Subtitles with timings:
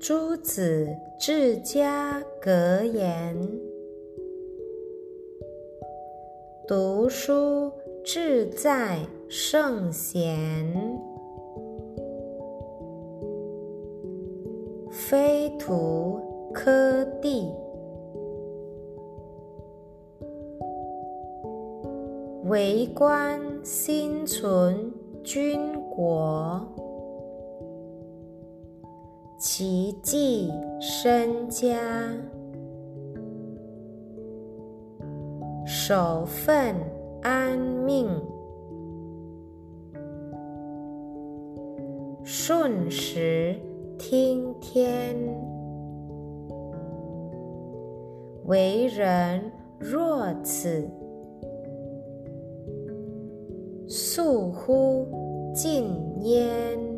[0.00, 3.36] 朱子治家格言：
[6.66, 7.70] 读书
[8.02, 10.98] 志在圣贤，
[14.90, 16.18] 非徒
[16.54, 17.46] 科第。
[22.44, 24.90] 为官心存
[25.22, 26.66] 君国，
[29.42, 31.74] 其计身家，
[35.64, 36.74] 守分
[37.22, 38.06] 安命，
[42.22, 43.58] 顺时
[43.96, 45.16] 听天，
[48.44, 49.40] 为人
[49.78, 50.86] 若此。
[53.88, 55.08] 速乎
[55.54, 56.89] 禁焉。